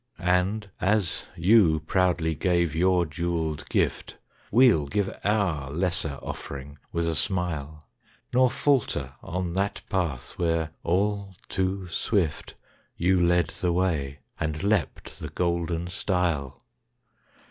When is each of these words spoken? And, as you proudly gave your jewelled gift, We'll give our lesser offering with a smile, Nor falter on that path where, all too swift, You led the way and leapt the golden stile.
And, 0.17 0.67
as 0.81 1.25
you 1.35 1.81
proudly 1.81 2.33
gave 2.33 2.73
your 2.73 3.05
jewelled 3.05 3.69
gift, 3.69 4.17
We'll 4.49 4.87
give 4.87 5.15
our 5.23 5.69
lesser 5.69 6.17
offering 6.23 6.79
with 6.91 7.07
a 7.07 7.13
smile, 7.13 7.85
Nor 8.33 8.49
falter 8.49 9.13
on 9.21 9.53
that 9.53 9.83
path 9.91 10.39
where, 10.39 10.71
all 10.83 11.35
too 11.49 11.87
swift, 11.89 12.55
You 12.97 13.23
led 13.23 13.49
the 13.49 13.73
way 13.73 14.21
and 14.39 14.63
leapt 14.63 15.19
the 15.19 15.29
golden 15.29 15.85
stile. 15.85 16.63